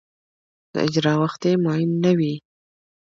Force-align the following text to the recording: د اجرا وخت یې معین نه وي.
د 0.73 0.75
اجرا 0.87 1.13
وخت 1.21 1.41
یې 1.47 1.53
معین 1.63 1.91
نه 2.03 2.11
وي. 2.17 2.33